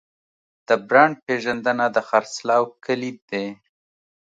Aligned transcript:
د 0.67 0.69
برانډ 0.87 1.15
پیژندنه 1.25 1.85
د 1.95 1.97
خرڅلاو 2.07 2.63
کلید 2.85 3.17
دی. 3.31 3.47